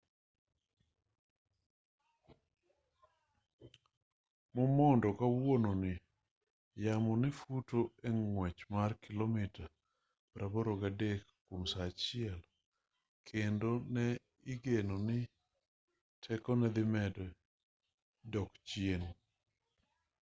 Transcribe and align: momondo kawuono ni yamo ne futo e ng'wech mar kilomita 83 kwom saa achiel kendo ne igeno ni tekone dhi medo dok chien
momondo 4.55 5.09
kawuono 5.19 5.71
ni 5.83 5.93
yamo 6.83 7.11
ne 7.21 7.29
futo 7.39 7.79
e 8.07 8.09
ng'wech 8.19 8.59
mar 8.73 8.91
kilomita 9.03 9.65
83 10.37 11.27
kwom 11.45 11.61
saa 11.71 11.85
achiel 11.91 12.39
kendo 13.27 13.69
ne 13.95 14.07
igeno 14.53 14.95
ni 15.07 15.19
tekone 16.23 16.67
dhi 16.75 16.83
medo 16.93 17.25
dok 18.33 18.51
chien 18.69 19.03